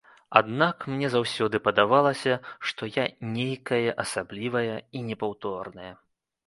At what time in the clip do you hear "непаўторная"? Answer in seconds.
5.13-5.93